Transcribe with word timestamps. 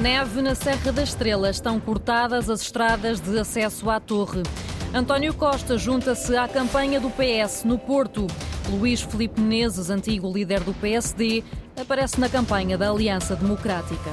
Neve 0.00 0.40
na 0.40 0.54
Serra 0.54 0.90
da 0.90 1.02
Estrela. 1.02 1.50
Estão 1.50 1.78
cortadas 1.78 2.48
as 2.48 2.62
estradas 2.62 3.20
de 3.20 3.38
acesso 3.38 3.90
à 3.90 4.00
torre. 4.00 4.42
António 4.94 5.34
Costa 5.34 5.76
junta-se 5.76 6.34
à 6.36 6.48
campanha 6.48 6.98
do 6.98 7.10
PS 7.10 7.64
no 7.64 7.78
Porto. 7.78 8.26
Luís 8.70 9.02
Filipe 9.02 9.40
Menezes, 9.40 9.90
antigo 9.90 10.32
líder 10.32 10.60
do 10.60 10.72
PSD, 10.72 11.44
aparece 11.78 12.18
na 12.18 12.28
campanha 12.28 12.78
da 12.78 12.90
Aliança 12.90 13.36
Democrática. 13.36 14.10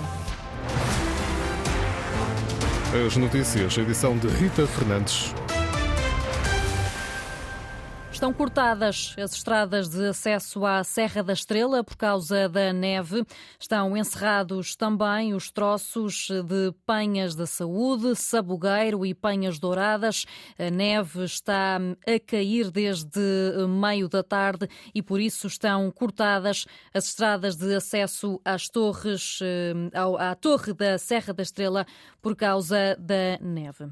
As 3.06 3.16
notícias, 3.16 3.78
edição 3.78 4.18
de 4.18 4.28
Rita 4.28 4.66
Fernandes. 4.68 5.34
Estão 8.20 8.34
cortadas 8.34 9.16
as 9.18 9.32
estradas 9.32 9.88
de 9.88 10.10
acesso 10.10 10.66
à 10.66 10.84
Serra 10.84 11.24
da 11.24 11.32
Estrela 11.32 11.86
por 11.86 11.96
causa 11.96 12.50
da 12.50 12.74
neve. 12.74 13.24
Estão 13.58 13.96
encerrados 13.96 14.76
também 14.76 15.34
os 15.34 15.50
troços 15.50 16.28
de 16.28 16.74
Penhas 16.86 17.34
da 17.34 17.46
Saúde, 17.48 18.18
Sabugueiro 18.18 19.06
e 19.06 19.14
Penhas 19.14 19.58
Douradas. 19.58 20.26
A 20.58 20.70
neve 20.70 21.24
está 21.24 21.78
a 21.78 22.20
cair 22.20 22.70
desde 22.70 23.22
meio 23.70 24.10
da 24.10 24.22
tarde 24.22 24.68
e 24.94 25.02
por 25.02 25.22
isso 25.22 25.48
estão 25.48 25.90
cortadas 25.90 26.66
as 26.94 27.06
estradas 27.06 27.56
de 27.56 27.74
acesso 27.74 28.42
às 28.44 28.68
torres, 28.68 29.40
eh, 29.42 29.74
à 30.20 30.36
Torre 30.36 30.74
da 30.74 30.98
Serra 30.98 31.34
da 31.34 31.42
Estrela 31.42 31.86
por 32.22 32.36
causa 32.36 32.98
da 33.00 33.40
neve. 33.42 33.88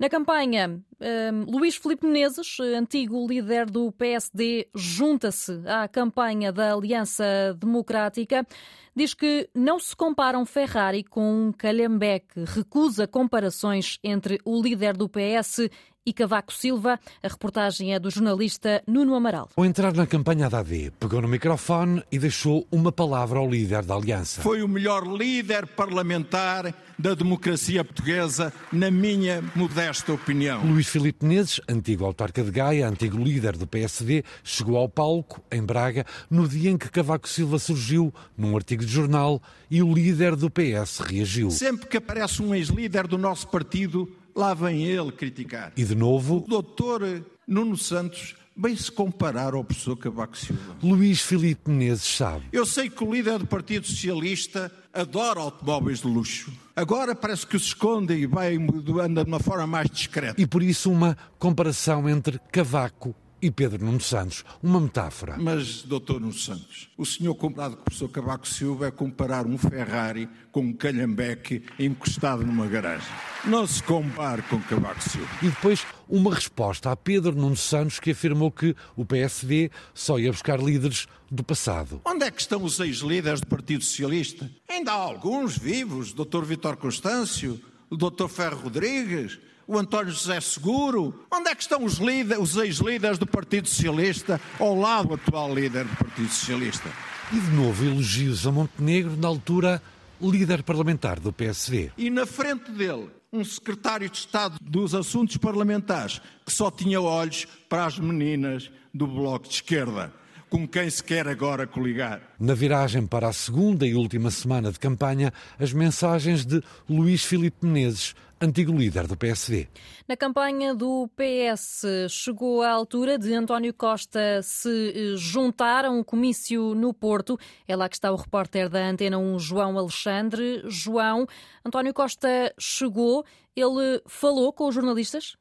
Na 0.00 0.08
campanha, 0.08 0.82
eh, 0.98 1.30
Luís 1.46 1.76
Filipe 1.76 2.04
Menezes, 2.04 2.58
antigo 2.76 3.24
líder 3.24 3.67
do 3.70 3.92
PSD 3.92 4.68
junta-se 4.74 5.62
à 5.66 5.86
campanha 5.86 6.52
da 6.52 6.74
Aliança 6.74 7.24
Democrática. 7.58 8.46
Diz 8.94 9.14
que 9.14 9.48
não 9.54 9.78
se 9.78 9.94
compara 9.94 10.38
um 10.38 10.44
Ferrari 10.44 11.04
com 11.04 11.48
um 11.48 11.52
Calhambeque, 11.52 12.44
recusa 12.44 13.06
comparações 13.06 13.98
entre 14.02 14.40
o 14.44 14.60
líder 14.60 14.96
do 14.96 15.08
PS 15.08 15.68
e 16.08 16.12
Cavaco 16.14 16.54
Silva. 16.54 16.98
A 17.22 17.28
reportagem 17.28 17.92
é 17.92 17.98
do 17.98 18.10
jornalista 18.10 18.82
Nuno 18.86 19.14
Amaral. 19.14 19.50
Ao 19.54 19.64
entrar 19.64 19.92
na 19.92 20.06
campanha 20.06 20.48
da 20.48 20.60
AD, 20.60 20.90
pegou 20.98 21.20
no 21.20 21.28
microfone 21.28 22.02
e 22.10 22.18
deixou 22.18 22.66
uma 22.72 22.90
palavra 22.90 23.38
ao 23.38 23.48
líder 23.48 23.84
da 23.84 23.94
Aliança. 23.94 24.40
Foi 24.40 24.62
o 24.62 24.68
melhor 24.68 25.06
líder 25.06 25.66
parlamentar 25.66 26.74
da 26.98 27.14
democracia 27.14 27.84
portuguesa, 27.84 28.52
na 28.72 28.90
minha 28.90 29.44
modesta 29.54 30.12
opinião. 30.12 30.64
Luís 30.64 30.88
Filipe 30.88 31.24
Menezes, 31.24 31.60
antigo 31.68 32.06
autarca 32.06 32.42
de 32.42 32.50
Gaia, 32.50 32.88
antigo 32.88 33.22
líder 33.22 33.56
do 33.56 33.66
PSD, 33.66 34.24
chegou 34.42 34.78
ao 34.78 34.88
palco, 34.88 35.42
em 35.52 35.62
Braga, 35.62 36.06
no 36.30 36.48
dia 36.48 36.70
em 36.70 36.78
que 36.78 36.88
Cavaco 36.88 37.28
Silva 37.28 37.58
surgiu 37.58 38.12
num 38.36 38.56
artigo 38.56 38.84
de 38.84 38.90
jornal 38.90 39.40
e 39.70 39.82
o 39.82 39.92
líder 39.92 40.34
do 40.34 40.50
PS 40.50 41.00
reagiu. 41.00 41.50
Sempre 41.50 41.86
que 41.86 41.98
aparece 41.98 42.42
um 42.42 42.54
ex-líder 42.54 43.06
do 43.06 43.18
nosso 43.18 43.46
partido, 43.46 44.10
lá 44.38 44.54
vem 44.54 44.84
ele 44.84 45.10
criticar. 45.10 45.72
E 45.76 45.84
de 45.84 45.96
novo, 45.96 46.36
O 46.36 46.48
doutor 46.48 47.24
Nuno 47.46 47.76
Santos 47.76 48.36
bem 48.54 48.74
se 48.76 48.90
comparar 48.90 49.54
ao 49.54 49.64
professor 49.64 49.96
Cavaco 49.96 50.36
Silva. 50.36 50.76
Luís 50.82 51.20
Filipe 51.20 51.70
Menezes 51.70 52.16
sabe. 52.16 52.44
Eu 52.52 52.64
sei 52.64 52.88
que 52.88 53.02
o 53.02 53.12
líder 53.12 53.38
do 53.38 53.46
Partido 53.46 53.86
Socialista 53.86 54.70
adora 54.92 55.40
automóveis 55.40 56.00
de 56.00 56.08
luxo. 56.08 56.52
Agora 56.74 57.14
parece 57.14 57.46
que 57.46 57.58
se 57.58 57.66
esconde 57.66 58.14
e 58.14 58.26
vai 58.26 58.56
anda 59.00 59.24
de 59.24 59.30
uma 59.30 59.40
forma 59.40 59.66
mais 59.66 59.90
discreta. 59.90 60.40
E 60.40 60.46
por 60.46 60.62
isso 60.62 60.90
uma 60.90 61.16
comparação 61.38 62.08
entre 62.08 62.40
Cavaco 62.52 63.14
e 63.40 63.50
Pedro 63.50 63.84
Nuno 63.84 64.00
Santos. 64.00 64.44
Uma 64.62 64.80
metáfora. 64.80 65.36
Mas, 65.38 65.82
doutor 65.82 66.20
Nuno 66.20 66.32
Santos, 66.32 66.88
o 66.96 67.06
senhor 67.06 67.34
comparado 67.34 67.76
com 67.76 67.82
o 67.82 67.84
professor 67.84 68.08
Cavaco 68.08 68.46
Silva 68.46 68.88
é 68.88 68.90
comparar 68.90 69.46
um 69.46 69.56
Ferrari 69.56 70.28
com 70.50 70.60
um 70.60 70.72
calhambeque 70.72 71.62
encostado 71.78 72.44
numa 72.44 72.66
garagem. 72.66 73.08
Não 73.44 73.66
se 73.66 73.82
compare 73.82 74.42
com 74.42 74.60
Cavaco 74.60 75.02
Silva. 75.02 75.28
E 75.42 75.48
depois 75.48 75.86
uma 76.08 76.34
resposta 76.34 76.90
a 76.90 76.96
Pedro 76.96 77.34
Nuno 77.34 77.56
Santos 77.56 78.00
que 78.00 78.10
afirmou 78.10 78.50
que 78.50 78.74
o 78.96 79.04
PSD 79.04 79.70
só 79.94 80.18
ia 80.18 80.32
buscar 80.32 80.60
líderes 80.60 81.06
do 81.30 81.44
passado. 81.44 82.00
Onde 82.04 82.24
é 82.24 82.30
que 82.30 82.40
estão 82.40 82.62
os 82.62 82.80
ex-líderes 82.80 83.40
do 83.40 83.46
Partido 83.46 83.84
Socialista? 83.84 84.50
Ainda 84.68 84.92
há 84.92 84.96
alguns 84.96 85.56
vivos, 85.56 86.12
Dr. 86.12 86.44
Vitor 86.44 86.76
Constâncio, 86.76 87.60
o 87.90 87.96
Dr. 87.96 88.28
Ferro 88.28 88.62
Rodrigues, 88.62 89.38
o 89.68 89.78
António 89.78 90.10
José 90.10 90.40
Seguro. 90.40 91.26
Onde 91.30 91.50
é 91.50 91.54
que 91.54 91.60
estão 91.60 91.84
os, 91.84 92.00
os 92.40 92.56
ex-líderes 92.56 93.18
do 93.18 93.26
Partido 93.26 93.68
Socialista 93.68 94.40
ao 94.58 94.74
lado 94.74 95.08
do 95.08 95.14
atual 95.14 95.54
líder 95.54 95.84
do 95.84 95.96
Partido 95.96 96.28
Socialista? 96.28 96.90
E 97.30 97.38
de 97.38 97.50
novo 97.50 97.84
elogios 97.84 98.46
a 98.46 98.50
Montenegro, 98.50 99.14
na 99.16 99.28
altura 99.28 99.82
líder 100.20 100.62
parlamentar 100.62 101.20
do 101.20 101.30
PSD. 101.30 101.92
E 101.98 102.08
na 102.08 102.24
frente 102.24 102.72
dele, 102.72 103.10
um 103.30 103.44
secretário 103.44 104.08
de 104.08 104.16
Estado 104.16 104.56
dos 104.60 104.94
Assuntos 104.94 105.36
Parlamentares 105.36 106.20
que 106.46 106.52
só 106.52 106.70
tinha 106.70 106.98
olhos 106.98 107.46
para 107.68 107.84
as 107.84 107.98
meninas 107.98 108.70
do 108.92 109.06
Bloco 109.06 109.46
de 109.46 109.54
Esquerda 109.54 110.12
com 110.48 110.66
quem 110.66 110.88
se 110.88 111.02
quer 111.02 111.28
agora 111.28 111.66
coligar. 111.66 112.20
Na 112.38 112.54
viragem 112.54 113.06
para 113.06 113.28
a 113.28 113.32
segunda 113.32 113.86
e 113.86 113.94
última 113.94 114.30
semana 114.30 114.72
de 114.72 114.78
campanha, 114.78 115.32
as 115.58 115.72
mensagens 115.72 116.44
de 116.44 116.62
Luís 116.88 117.24
Filipe 117.24 117.64
Menezes, 117.64 118.14
antigo 118.40 118.72
líder 118.72 119.06
do 119.06 119.16
PSD. 119.16 119.68
Na 120.06 120.16
campanha 120.16 120.74
do 120.74 121.08
PS, 121.16 121.84
chegou 122.08 122.62
a 122.62 122.70
altura 122.70 123.18
de 123.18 123.34
António 123.34 123.74
Costa 123.74 124.40
se 124.42 125.16
juntar 125.16 125.84
a 125.84 125.90
um 125.90 126.02
comício 126.02 126.74
no 126.74 126.94
Porto. 126.94 127.38
É 127.66 127.76
lá 127.76 127.88
que 127.88 127.96
está 127.96 128.10
o 128.10 128.16
repórter 128.16 128.68
da 128.68 128.88
Antena 128.88 129.18
1, 129.18 129.38
João 129.38 129.76
Alexandre. 129.76 130.62
João, 130.66 131.26
António 131.64 131.92
Costa 131.92 132.54
chegou, 132.58 133.24
ele 133.54 134.00
falou 134.06 134.52
com 134.52 134.68
os 134.68 134.74
jornalistas? 134.74 135.36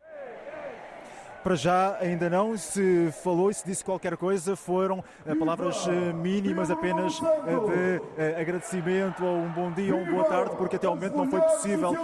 Para 1.48 1.56
já 1.56 1.98
ainda 2.02 2.30
não 2.30 2.58
se 2.58 3.10
falou 3.24 3.50
e 3.50 3.54
se 3.54 3.66
disse 3.66 3.82
qualquer 3.82 4.18
coisa, 4.18 4.54
foram 4.54 5.02
eh, 5.26 5.34
palavras 5.34 5.88
eh, 5.88 6.12
mínimas 6.12 6.70
apenas 6.70 7.22
eh, 7.24 8.02
de 8.28 8.42
agradecimento 8.42 9.24
ou 9.24 9.38
um 9.38 9.48
bom 9.54 9.72
dia 9.72 9.96
ou 9.96 10.02
uma 10.02 10.12
boa 10.12 10.26
tarde, 10.26 10.58
porque 10.58 10.76
até 10.76 10.88
ao 10.88 10.96
momento 10.96 11.16
não 11.16 11.30
foi 11.30 11.40
possível 11.40 11.96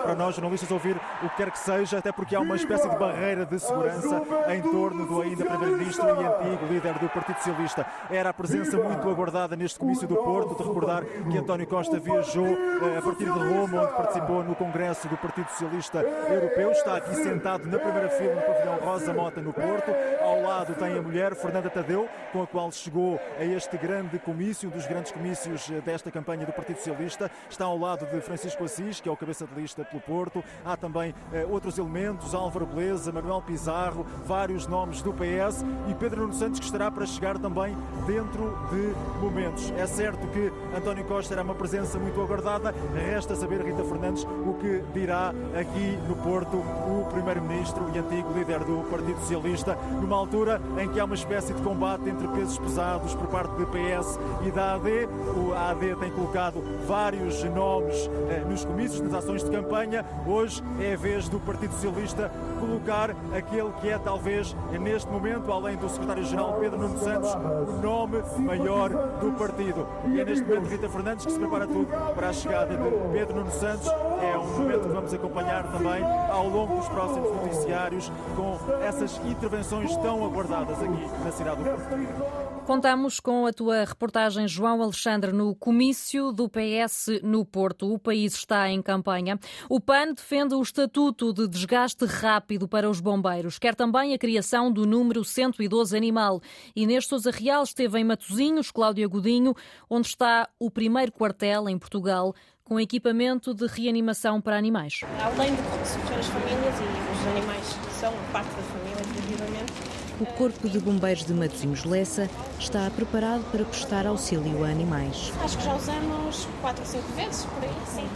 para 0.00 0.14
nós 0.14 0.36
jornalistas 0.36 0.70
ouvir 0.70 0.96
o 1.24 1.28
que 1.28 1.36
quer 1.38 1.50
que 1.50 1.58
seja, 1.58 1.98
até 1.98 2.12
porque 2.12 2.36
há 2.36 2.40
uma 2.40 2.54
espécie 2.54 2.88
de 2.88 2.96
barreira 2.96 3.44
de 3.44 3.58
segurança 3.58 4.22
em 4.54 4.62
torno 4.62 5.04
do 5.08 5.22
ainda 5.22 5.44
Primeiro-Ministro 5.44 6.06
e 6.06 6.24
antigo 6.24 6.72
líder 6.72 6.96
do 7.00 7.08
Partido 7.08 7.38
Socialista. 7.38 7.84
Era 8.08 8.30
a 8.30 8.32
presença 8.32 8.76
muito 8.76 9.10
aguardada 9.10 9.56
neste 9.56 9.76
comício 9.76 10.06
do 10.06 10.14
Porto, 10.14 10.54
de 10.54 10.68
recordar 10.68 11.02
que 11.04 11.36
António 11.36 11.66
Costa 11.66 11.98
viajou 11.98 12.56
a 12.96 13.02
partir 13.02 13.24
de 13.24 13.30
Roma, 13.30 13.82
onde 13.82 13.92
participou 13.96 14.44
no 14.44 14.54
Congresso 14.54 15.08
do 15.08 15.16
Partido 15.16 15.48
Socialista 15.48 15.98
Europeu, 15.98 16.70
está 16.70 16.96
aqui 16.98 17.16
sentado 17.16 17.66
na 17.66 17.76
primeira 17.80 18.08
fila 18.10 18.36
no 18.36 18.42
pavilhão 18.42 18.83
Rosa 18.84 19.14
Mota 19.14 19.40
no 19.40 19.52
Porto. 19.52 19.90
Ao 20.20 20.42
lado 20.42 20.74
tem 20.74 20.96
a 20.96 21.02
mulher 21.02 21.34
Fernanda 21.34 21.70
Tadeu, 21.70 22.08
com 22.32 22.42
a 22.42 22.46
qual 22.46 22.70
chegou 22.70 23.18
a 23.38 23.44
este 23.44 23.78
grande 23.78 24.18
comício, 24.18 24.68
um 24.68 24.72
dos 24.72 24.86
grandes 24.86 25.10
comícios 25.10 25.70
desta 25.84 26.10
campanha 26.10 26.44
do 26.44 26.52
Partido 26.52 26.76
Socialista. 26.76 27.30
Está 27.48 27.64
ao 27.64 27.78
lado 27.78 28.06
de 28.06 28.20
Francisco 28.20 28.64
Assis, 28.64 29.00
que 29.00 29.08
é 29.08 29.12
o 29.12 29.16
cabeça 29.16 29.46
de 29.46 29.60
lista 29.60 29.84
pelo 29.84 30.02
Porto. 30.02 30.44
Há 30.64 30.76
também 30.76 31.14
eh, 31.32 31.46
outros 31.48 31.78
elementos, 31.78 32.34
Álvaro 32.34 32.66
Beleza, 32.66 33.10
Manuel 33.10 33.40
Pizarro, 33.42 34.04
vários 34.26 34.66
nomes 34.66 35.00
do 35.00 35.12
PS 35.12 35.64
e 35.88 35.94
Pedro 35.94 36.22
Nuno 36.22 36.34
Santos, 36.34 36.60
que 36.60 36.66
estará 36.66 36.90
para 36.90 37.06
chegar 37.06 37.38
também 37.38 37.76
dentro 38.06 38.58
de 38.70 39.20
momentos. 39.20 39.72
É 39.78 39.86
certo 39.86 40.26
que 40.28 40.52
António 40.76 41.04
Costa 41.04 41.34
era 41.34 41.42
uma 41.42 41.54
presença 41.54 41.98
muito 41.98 42.20
aguardada. 42.20 42.74
Resta 42.94 43.34
saber, 43.34 43.62
Rita 43.62 43.84
Fernandes, 43.84 44.24
o 44.24 44.54
que 44.60 44.82
dirá 44.92 45.30
aqui 45.58 45.98
no 46.08 46.16
Porto 46.16 46.56
o 46.56 47.08
Primeiro-Ministro 47.12 47.90
e 47.94 47.98
antigo 47.98 48.32
líder 48.32 48.60
do 48.60 48.73
Partido 48.82 49.20
Socialista, 49.20 49.78
numa 50.00 50.16
altura 50.16 50.60
em 50.78 50.88
que 50.88 51.00
há 51.00 51.04
uma 51.04 51.14
espécie 51.14 51.52
de 51.52 51.62
combate 51.62 52.08
entre 52.08 52.26
pesos 52.28 52.58
pesados 52.58 53.14
por 53.14 53.28
parte 53.28 53.50
do 53.52 53.66
PS 53.66 54.18
e 54.46 54.50
da 54.50 54.74
AD. 54.74 55.06
O 55.36 55.54
AD 55.54 55.96
tem 55.96 56.10
colocado 56.10 56.62
vários 56.86 57.42
nomes 57.44 58.10
eh, 58.28 58.44
nos 58.48 58.64
comícios, 58.64 59.00
nas 59.00 59.14
ações 59.14 59.44
de 59.44 59.50
campanha. 59.50 60.04
Hoje 60.26 60.62
é 60.80 60.94
a 60.94 60.96
vez 60.96 61.28
do 61.28 61.38
Partido 61.40 61.72
Socialista 61.72 62.30
colocar 62.60 63.10
aquele 63.36 63.70
que 63.80 63.88
é 63.88 63.98
talvez 63.98 64.56
neste 64.80 65.10
momento, 65.10 65.52
além 65.52 65.76
do 65.76 65.88
secretário-geral 65.88 66.58
Pedro 66.60 66.78
Nuno 66.78 66.98
Santos, 66.98 67.30
o 67.34 67.82
nome 67.82 68.22
maior 68.38 68.90
do 69.20 69.32
partido. 69.32 69.86
E 70.06 70.20
é 70.20 70.24
neste 70.24 70.44
momento 70.44 70.68
Rita 70.68 70.88
Fernandes 70.88 71.26
que 71.26 71.32
se 71.32 71.38
prepara 71.38 71.66
tudo 71.66 71.86
para 72.14 72.28
a 72.28 72.32
chegada 72.32 72.76
de 72.76 73.12
Pedro 73.12 73.36
Nuno 73.36 73.50
Santos. 73.50 73.88
É 74.22 74.38
um 74.38 74.58
momento 74.58 74.82
que 74.82 74.88
vamos 74.88 75.14
acompanhar 75.14 75.70
também 75.70 76.02
ao 76.30 76.48
longo 76.48 76.76
dos 76.76 76.88
próximos 76.88 77.30
noticiários 77.30 78.10
com 78.36 78.58
essas 78.82 79.16
intervenções 79.26 79.96
tão 79.96 80.24
aguardadas 80.24 80.80
aqui 80.82 81.24
na 81.24 81.32
cidade 81.32 81.62
do 81.62 81.64
Porto. 81.64 82.54
Contamos 82.64 83.20
com 83.20 83.44
a 83.44 83.52
tua 83.52 83.84
reportagem, 83.84 84.48
João 84.48 84.82
Alexandre, 84.82 85.32
no 85.32 85.54
comício 85.54 86.32
do 86.32 86.48
PS 86.48 87.20
no 87.22 87.44
Porto. 87.44 87.92
O 87.92 87.98
país 87.98 88.32
está 88.32 88.70
em 88.70 88.80
campanha. 88.80 89.38
O 89.68 89.78
PAN 89.78 90.14
defende 90.14 90.54
o 90.54 90.62
estatuto 90.62 91.34
de 91.34 91.46
desgaste 91.46 92.06
rápido 92.06 92.66
para 92.66 92.88
os 92.88 93.00
bombeiros. 93.00 93.58
Quer 93.58 93.74
também 93.74 94.14
a 94.14 94.18
criação 94.18 94.72
do 94.72 94.86
número 94.86 95.22
112 95.22 95.94
animal. 95.94 96.40
Inês 96.74 97.06
Sousa 97.06 97.30
Real 97.30 97.62
esteve 97.62 97.98
em 97.98 98.04
Matosinhos, 98.04 98.70
Cláudia 98.70 99.06
Godinho, 99.06 99.54
onde 99.90 100.06
está 100.06 100.48
o 100.58 100.70
primeiro 100.70 101.12
quartel 101.12 101.68
em 101.68 101.78
Portugal 101.78 102.34
com 102.64 102.80
equipamento 102.80 103.52
de 103.52 103.66
reanimação 103.66 104.40
para 104.40 104.56
animais. 104.56 105.00
Além 105.22 105.54
de 105.54 105.62
socorrer 105.86 106.18
as 106.18 106.26
famílias 106.26 106.74
e 106.80 107.12
os 107.12 107.26
animais 107.36 107.74
que 107.74 107.92
são 107.92 108.12
parte 108.32 108.48
da 108.48 108.62
família, 108.62 108.96
definitivamente. 108.96 109.72
O 110.18 110.26
Corpo 110.26 110.68
de 110.68 110.78
Bombeiros 110.78 111.26
de 111.26 111.34
Matosinhos 111.34 111.84
Lessa 111.84 112.30
está 112.58 112.88
preparado 112.90 113.44
para 113.50 113.64
prestar 113.64 114.06
auxílio 114.06 114.64
a 114.64 114.68
animais. 114.68 115.30
Acho 115.42 115.58
que 115.58 115.64
já 115.64 115.74
usamos 115.74 116.48
4 116.62 116.82
ou 116.82 116.86
5 116.86 117.12
vezes, 117.12 117.44
por 117.44 117.62
aí, 117.62 117.74
sim. 117.86 118.08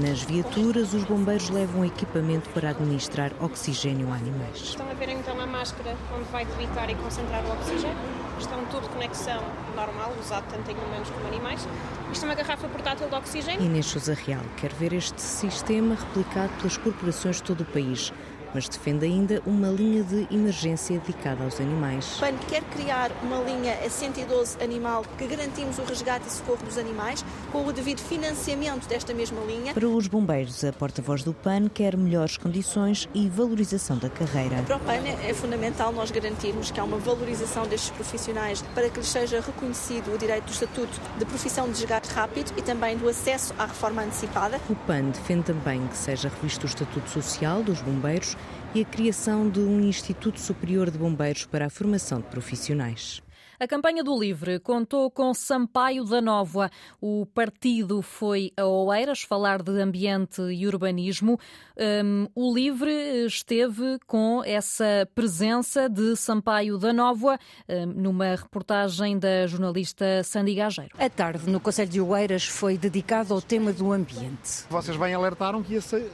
Nas 0.00 0.22
viaturas, 0.22 0.94
os 0.94 1.02
bombeiros 1.02 1.48
levam 1.50 1.84
equipamento 1.84 2.48
para 2.50 2.70
administrar 2.70 3.32
oxigênio 3.40 4.12
a 4.12 4.14
animais. 4.14 4.58
Estão 4.58 4.88
a 4.88 4.94
ver 4.94 5.08
então 5.08 5.40
a 5.40 5.46
máscara 5.46 5.96
onde 6.16 6.30
vai 6.30 6.44
debitar 6.44 6.88
e 6.88 6.94
concentrar 6.94 7.44
o 7.44 7.52
oxigênio. 7.52 8.28
Um 8.38 8.64
tubo 8.66 8.82
de 8.82 8.88
conexão 8.90 9.42
normal, 9.74 10.12
usado 10.20 10.44
tanto 10.50 10.70
em 10.70 10.74
humanos 10.74 11.08
como 11.10 11.26
animais. 11.26 11.66
Isto 12.12 12.24
é 12.24 12.28
uma 12.28 12.34
garrafa 12.34 12.66
portátil 12.68 13.08
de 13.08 13.14
oxigênio. 13.14 13.64
Inês 13.64 13.86
Sousa 13.86 14.14
Real 14.14 14.42
quer 14.56 14.72
ver 14.72 14.92
este 14.94 15.20
sistema 15.20 15.94
replicado 15.94 16.52
pelas 16.54 16.76
corporações 16.76 17.36
de 17.36 17.42
todo 17.42 17.60
o 17.60 17.64
país 17.66 18.12
mas 18.54 18.68
defende 18.68 19.04
ainda 19.04 19.42
uma 19.46 19.68
linha 19.68 20.02
de 20.02 20.26
emergência 20.30 20.98
dedicada 20.98 21.44
aos 21.44 21.60
animais. 21.60 22.16
O 22.16 22.20
PAN 22.20 22.36
quer 22.48 22.62
criar 22.64 23.10
uma 23.22 23.38
linha 23.38 23.74
a 23.84 23.90
112 23.90 24.62
animal 24.62 25.04
que 25.16 25.26
garantimos 25.26 25.78
o 25.78 25.84
resgate 25.84 26.26
e 26.26 26.32
socorro 26.32 26.64
dos 26.64 26.78
animais 26.78 27.24
com 27.52 27.64
o 27.64 27.72
devido 27.72 28.00
financiamento 28.00 28.88
desta 28.88 29.12
mesma 29.12 29.40
linha. 29.44 29.74
Para 29.74 29.88
os 29.88 30.06
bombeiros, 30.06 30.64
a 30.64 30.72
porta-voz 30.72 31.22
do 31.22 31.34
PAN 31.34 31.68
quer 31.68 31.96
melhores 31.96 32.36
condições 32.36 33.08
e 33.14 33.28
valorização 33.28 33.98
da 33.98 34.08
carreira. 34.08 34.62
Para 34.62 34.76
o 34.76 34.80
PAN 34.80 35.06
é 35.22 35.34
fundamental 35.34 35.92
nós 35.92 36.10
garantirmos 36.10 36.70
que 36.70 36.80
há 36.80 36.84
uma 36.84 36.98
valorização 36.98 37.66
destes 37.66 37.90
profissionais 37.90 38.62
para 38.74 38.88
que 38.88 38.98
lhes 38.98 39.08
seja 39.08 39.40
reconhecido 39.40 40.14
o 40.14 40.18
direito 40.18 40.44
do 40.44 40.52
estatuto 40.52 41.00
de 41.18 41.24
profissão 41.24 41.66
de 41.66 41.80
resgate 41.80 42.08
rápido 42.12 42.52
e 42.56 42.62
também 42.62 42.96
do 42.96 43.08
acesso 43.08 43.54
à 43.58 43.66
reforma 43.66 44.02
antecipada. 44.02 44.60
O 44.68 44.74
PAN 44.74 45.10
defende 45.10 45.44
também 45.44 45.86
que 45.86 45.96
seja 45.96 46.28
revisto 46.28 46.64
o 46.64 46.68
estatuto 46.68 47.10
social 47.10 47.62
dos 47.62 47.80
bombeiros 47.80 48.36
e 48.74 48.82
a 48.82 48.84
criação 48.84 49.48
de 49.48 49.60
um 49.60 49.80
Instituto 49.80 50.40
Superior 50.40 50.90
de 50.90 50.98
Bombeiros 50.98 51.46
para 51.46 51.66
a 51.66 51.70
formação 51.70 52.20
de 52.20 52.26
profissionais. 52.26 53.22
A 53.60 53.66
campanha 53.66 54.04
do 54.04 54.16
Livre 54.16 54.60
contou 54.60 55.10
com 55.10 55.34
Sampaio 55.34 56.04
da 56.04 56.20
Nova. 56.20 56.70
O 57.00 57.26
partido 57.26 58.00
foi 58.02 58.52
a 58.56 58.64
Oeiras 58.64 59.22
falar 59.22 59.62
de 59.62 59.72
ambiente 59.82 60.40
e 60.42 60.64
urbanismo. 60.64 61.40
Um, 61.76 62.28
o 62.36 62.54
Livre 62.54 62.92
esteve 63.26 63.98
com 64.06 64.44
essa 64.44 65.08
presença 65.12 65.88
de 65.88 66.14
Sampaio 66.14 66.78
da 66.78 66.92
Nova 66.92 67.36
um, 67.68 67.86
numa 67.86 68.36
reportagem 68.36 69.18
da 69.18 69.44
jornalista 69.48 70.22
Sandy 70.22 70.54
Gageiro. 70.54 70.94
A 70.96 71.10
tarde 71.10 71.50
no 71.50 71.58
Conselho 71.58 71.90
de 71.90 72.00
Oeiras 72.00 72.44
foi 72.44 72.78
dedicado 72.78 73.34
ao 73.34 73.42
tema 73.42 73.72
do 73.72 73.90
ambiente. 73.92 74.66
Vocês 74.70 74.96
bem 74.96 75.14
alertaram 75.14 75.64
que 75.64 75.72
ia 75.72 75.80
ser 75.80 76.08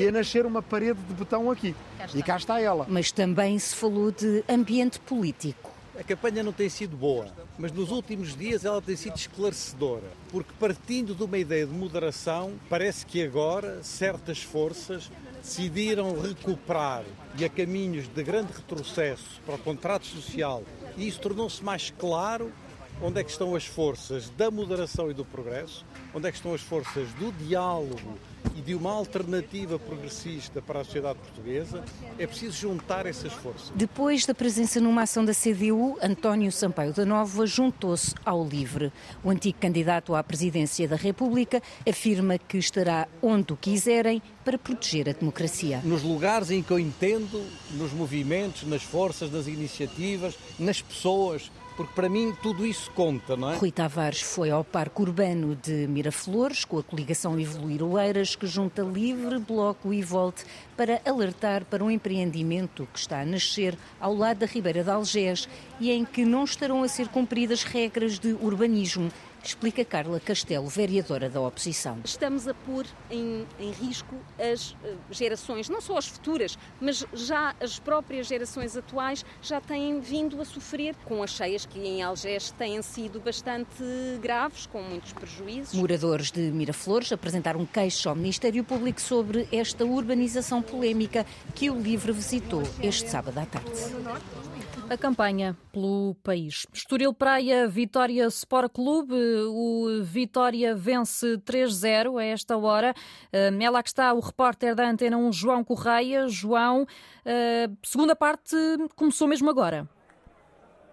ia 0.00 0.12
nascer 0.12 0.46
uma 0.46 0.62
parede 0.62 1.00
de 1.08 1.14
betão 1.14 1.50
aqui. 1.50 1.74
Cá 1.98 2.08
e 2.14 2.22
cá 2.22 2.36
está 2.36 2.60
ela. 2.60 2.86
Mas 2.88 3.10
também 3.10 3.58
se 3.58 3.74
falou 3.74 4.10
de 4.10 4.44
ambiente 4.48 4.98
político. 5.00 5.70
A 5.98 6.02
campanha 6.02 6.42
não 6.42 6.52
tem 6.52 6.68
sido 6.68 6.94
boa, 6.94 7.26
mas 7.58 7.72
nos 7.72 7.90
últimos 7.90 8.36
dias 8.36 8.66
ela 8.66 8.82
tem 8.82 8.94
sido 8.94 9.16
esclarecedora, 9.16 10.04
porque 10.28 10.52
partindo 10.60 11.14
de 11.14 11.24
uma 11.24 11.38
ideia 11.38 11.66
de 11.66 11.72
moderação, 11.72 12.52
parece 12.68 13.06
que 13.06 13.22
agora 13.24 13.82
certas 13.82 14.42
forças 14.42 15.10
decidiram 15.42 16.20
recuperar 16.20 17.02
e 17.38 17.46
a 17.46 17.48
caminhos 17.48 18.08
de 18.08 18.22
grande 18.22 18.52
retrocesso 18.52 19.40
para 19.46 19.54
o 19.54 19.58
contrato 19.58 20.04
social, 20.04 20.62
e 20.98 21.08
isso 21.08 21.18
tornou-se 21.18 21.64
mais 21.64 21.88
claro 21.96 22.52
onde 23.00 23.20
é 23.20 23.24
que 23.24 23.30
estão 23.30 23.54
as 23.54 23.66
forças 23.66 24.30
da 24.30 24.50
moderação 24.50 25.10
e 25.10 25.14
do 25.14 25.24
progresso, 25.24 25.84
onde 26.14 26.28
é 26.28 26.30
que 26.30 26.36
estão 26.38 26.54
as 26.54 26.62
forças 26.62 27.08
do 27.14 27.30
diálogo 27.32 28.18
e 28.56 28.60
de 28.60 28.74
uma 28.74 28.92
alternativa 28.92 29.78
progressista 29.78 30.62
para 30.62 30.80
a 30.80 30.84
sociedade 30.84 31.18
portuguesa, 31.18 31.84
é 32.18 32.26
preciso 32.26 32.56
juntar 32.56 33.04
essas 33.04 33.32
forças. 33.32 33.72
Depois 33.74 34.24
da 34.24 34.34
presença 34.34 34.80
numa 34.80 35.02
ação 35.02 35.24
da 35.24 35.34
CDU, 35.34 35.98
António 36.02 36.50
Sampaio 36.50 36.92
da 36.92 37.04
Nova 37.04 37.46
juntou-se 37.46 38.14
ao 38.24 38.46
LIVRE. 38.46 38.92
O 39.22 39.30
antigo 39.30 39.58
candidato 39.60 40.14
à 40.14 40.22
presidência 40.22 40.88
da 40.88 40.96
República 40.96 41.62
afirma 41.86 42.38
que 42.38 42.56
estará 42.56 43.08
onde 43.20 43.52
o 43.52 43.56
quiserem 43.56 44.22
para 44.44 44.56
proteger 44.56 45.08
a 45.08 45.12
democracia. 45.12 45.80
Nos 45.84 46.02
lugares 46.02 46.50
em 46.50 46.62
que 46.62 46.70
eu 46.70 46.78
entendo, 46.78 47.44
nos 47.72 47.92
movimentos, 47.92 48.62
nas 48.62 48.82
forças, 48.82 49.30
nas 49.30 49.48
iniciativas, 49.48 50.38
nas 50.58 50.80
pessoas, 50.80 51.50
porque 51.76 51.92
para 51.94 52.08
mim 52.08 52.34
tudo 52.42 52.66
isso 52.66 52.90
conta, 52.92 53.36
não 53.36 53.50
é? 53.50 53.56
Rui 53.56 53.70
Tavares 53.70 54.22
foi 54.22 54.50
ao 54.50 54.64
Parque 54.64 55.02
Urbano 55.02 55.54
de 55.54 55.86
Miraflores 55.86 56.64
com 56.64 56.78
a 56.78 56.82
coligação 56.82 57.38
Evoluir 57.38 57.82
Oeiras, 57.82 58.34
que 58.34 58.46
junta 58.46 58.82
Livre, 58.82 59.38
Bloco 59.38 59.92
e 59.92 60.02
Volte 60.02 60.44
para 60.76 61.00
alertar 61.04 61.64
para 61.64 61.84
um 61.84 61.90
empreendimento 61.90 62.88
que 62.92 62.98
está 62.98 63.20
a 63.20 63.24
nascer 63.24 63.76
ao 64.00 64.14
lado 64.14 64.38
da 64.38 64.46
Ribeira 64.46 64.82
de 64.82 64.90
Algés 64.90 65.48
e 65.78 65.90
em 65.90 66.04
que 66.04 66.24
não 66.24 66.44
estarão 66.44 66.82
a 66.82 66.88
ser 66.88 67.08
cumpridas 67.08 67.62
regras 67.62 68.18
de 68.18 68.32
urbanismo 68.32 69.10
explica 69.48 69.84
Carla 69.84 70.20
Castelo, 70.20 70.66
vereadora 70.68 71.28
da 71.28 71.40
oposição. 71.40 71.98
Estamos 72.04 72.48
a 72.48 72.54
pôr 72.54 72.86
em, 73.10 73.46
em 73.58 73.70
risco 73.70 74.14
as 74.38 74.70
uh, 74.72 74.96
gerações, 75.10 75.68
não 75.68 75.80
só 75.80 75.96
as 75.98 76.06
futuras, 76.06 76.58
mas 76.80 77.04
já 77.12 77.54
as 77.60 77.78
próprias 77.78 78.26
gerações 78.26 78.76
atuais 78.76 79.24
já 79.42 79.60
têm 79.60 80.00
vindo 80.00 80.40
a 80.40 80.44
sofrer 80.44 80.94
com 81.04 81.22
as 81.22 81.30
cheias 81.30 81.64
que 81.64 81.78
em 81.78 82.02
Algés 82.02 82.50
têm 82.52 82.80
sido 82.82 83.20
bastante 83.20 83.82
graves, 84.20 84.66
com 84.66 84.82
muitos 84.82 85.12
prejuízos. 85.12 85.74
Moradores 85.74 86.30
de 86.30 86.50
Miraflores 86.50 87.12
apresentaram 87.12 87.64
queixo 87.66 88.08
ao 88.08 88.14
Ministério 88.14 88.64
Público 88.64 89.00
sobre 89.00 89.48
esta 89.52 89.84
urbanização 89.84 90.62
polémica 90.62 91.24
que 91.54 91.70
o 91.70 91.80
LIVRE 91.80 92.12
visitou 92.12 92.62
este 92.82 93.08
sábado 93.08 93.38
à 93.38 93.46
tarde 93.46 94.45
a 94.88 94.96
campanha 94.96 95.56
pelo 95.72 96.14
país. 96.22 96.66
Estoril 96.72 97.12
Praia, 97.12 97.66
Vitória 97.66 98.26
Sport 98.26 98.72
Clube. 98.72 99.14
O 99.48 100.02
Vitória 100.02 100.74
vence 100.74 101.38
3-0 101.38 102.18
a 102.18 102.24
esta 102.24 102.56
hora. 102.56 102.94
Hum, 103.32 103.58
é 103.60 103.70
lá 103.70 103.82
que 103.82 103.88
está 103.88 104.12
o 104.12 104.20
repórter 104.20 104.74
da 104.74 104.88
Antena 104.88 105.16
1, 105.16 105.32
João 105.32 105.64
Correia. 105.64 106.28
João, 106.28 106.82
hum, 106.82 107.76
segunda 107.82 108.14
parte 108.14 108.56
começou 108.94 109.26
mesmo 109.26 109.50
agora. 109.50 109.88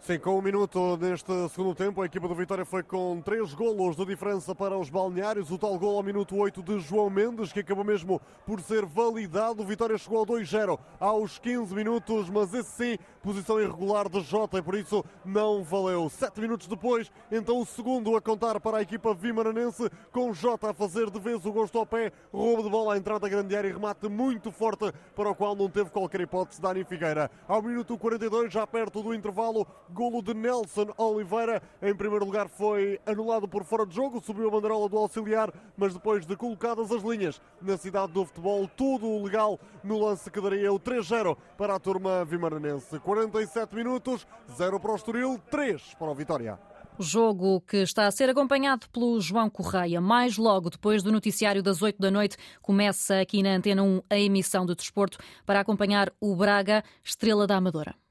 Sim, 0.04 0.20
com 0.20 0.38
um 0.38 0.42
minuto 0.42 0.98
neste 0.98 1.32
segundo 1.48 1.74
tempo, 1.74 2.02
a 2.02 2.06
equipa 2.06 2.28
do 2.28 2.36
Vitória 2.36 2.66
foi 2.66 2.84
com 2.84 3.22
três 3.22 3.54
golos 3.54 3.96
de 3.96 4.06
diferença 4.06 4.54
para 4.54 4.78
os 4.78 4.90
balneários. 4.90 5.50
O 5.50 5.58
tal 5.58 5.80
gol 5.80 5.96
ao 5.96 6.04
minuto 6.04 6.36
8 6.36 6.62
de 6.62 6.78
João 6.80 7.10
Mendes, 7.10 7.54
que 7.54 7.62
acabou 7.62 7.86
mesmo 7.86 8.20
por 8.46 8.60
ser 8.60 8.86
validado. 8.86 9.64
O 9.64 9.66
Vitória 9.66 9.98
chegou 9.98 10.20
ao 10.20 10.26
2-0 10.26 10.78
aos 11.00 11.40
15 11.40 11.74
minutos, 11.74 12.30
mas 12.30 12.54
esse 12.54 12.70
sim, 12.70 12.98
posição 13.24 13.60
irregular 13.60 14.10
de 14.10 14.20
Jota 14.20 14.58
e 14.58 14.62
por 14.62 14.76
isso 14.76 15.04
não 15.24 15.64
valeu. 15.64 16.10
Sete 16.10 16.42
minutos 16.42 16.68
depois, 16.68 17.10
então 17.32 17.58
o 17.58 17.66
segundo 17.66 18.16
a 18.18 18.22
contar 18.22 18.60
para 18.60 18.78
a 18.78 18.82
equipa 18.82 19.14
vimaranense, 19.14 19.90
com 20.12 20.34
Jota 20.34 20.72
a 20.72 20.74
fazer 20.74 21.10
de 21.10 21.20
vez 21.20 21.46
o 21.46 21.52
gosto 21.54 21.80
ao 21.80 21.86
pé, 21.86 22.12
roubo 22.34 22.64
de 22.64 22.70
bola 22.70 22.96
à 22.96 22.98
entrada 22.98 23.22
da 23.22 23.30
grande 23.30 23.56
área 23.56 23.70
e 23.70 23.72
remate 23.72 24.10
muito 24.10 24.52
forte, 24.52 24.92
para 25.16 25.30
o 25.30 25.36
qual 25.36 25.56
não 25.56 25.70
teve 25.70 25.90
qualquer 25.90 26.20
hipótese 26.20 26.62
Dani 26.62 26.84
Figueira. 26.84 27.32
Ao 27.48 27.62
minuto 27.62 27.98
42, 27.98 28.52
já 28.52 28.68
perto 28.68 29.02
do 29.02 29.14
intervalo, 29.14 29.66
Golo 29.90 30.22
de 30.22 30.34
Nelson 30.34 30.88
Oliveira. 30.98 31.62
Em 31.82 31.96
primeiro 31.96 32.26
lugar 32.26 32.50
foi 32.50 33.00
anulado 33.06 33.48
por 33.48 33.64
fora 33.64 33.86
de 33.86 33.96
jogo, 33.96 34.22
subiu 34.22 34.50
a 34.50 34.52
banderola 34.52 34.90
do 34.90 34.98
auxiliar, 34.98 35.54
mas 35.78 35.94
depois 35.94 36.26
de 36.26 36.36
colocadas 36.36 36.92
as 36.92 37.02
linhas 37.02 37.42
na 37.62 37.78
cidade 37.78 38.12
do 38.12 38.26
futebol, 38.26 38.68
tudo 38.68 39.24
legal 39.24 39.58
no 39.82 39.98
lance 39.98 40.30
que 40.30 40.42
daria 40.42 40.74
o 40.74 40.80
3-0 40.80 41.38
para 41.58 41.76
a 41.76 41.80
turma 41.80 42.26
vimaranense. 42.26 43.00
47 43.14 43.76
minutos, 43.76 44.26
0 44.58 44.80
para 44.80 44.92
o 44.92 44.96
Estoril, 44.96 45.40
3 45.52 45.94
para 46.00 46.10
o 46.10 46.16
Vitória. 46.16 46.60
Jogo 47.00 47.62
que 47.62 47.78
está 47.78 48.08
a 48.08 48.12
ser 48.12 48.30
acompanhado 48.30 48.88
pelo 48.90 49.20
João 49.22 49.50
Correia. 49.50 50.02
Mais 50.02 50.38
logo, 50.38 50.70
depois 50.70 51.04
do 51.04 51.12
noticiário 51.12 51.62
das 51.62 51.82
8 51.82 52.00
da 52.00 52.10
noite, 52.10 52.38
começa 52.62 53.20
aqui 53.20 53.44
na 53.44 53.56
Antena 53.56 53.84
1 53.84 54.02
a 54.10 54.18
emissão 54.18 54.66
de 54.66 54.76
desporto 54.76 55.18
para 55.46 55.60
acompanhar 55.60 56.12
o 56.20 56.36
Braga, 56.36 56.84
Estrela 57.04 57.46
da 57.46 57.58
Amadora. 57.58 58.03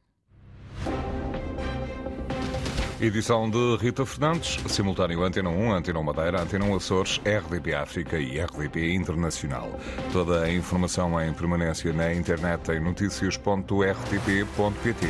Edição 3.03 3.51
de 3.51 3.77
Rita 3.81 4.07
Fernandes, 4.07 4.61
simultâneo 4.69 5.25
Antena 5.25 5.49
1, 5.49 5.73
Antena 5.73 5.99
1 5.99 6.03
Madeira, 6.05 6.41
Antena 6.41 6.67
1 6.67 6.77
Açores, 6.77 7.21
RDP 7.25 7.75
África 7.75 8.17
e 8.17 8.39
RDP 8.39 8.95
Internacional. 8.95 9.77
Toda 10.13 10.45
a 10.45 10.53
informação 10.53 11.21
em 11.21 11.33
permanência 11.33 11.93
na 11.93 12.15
internet 12.15 12.71
em 12.71 12.79
notícias.rtp.pt. 12.79 15.07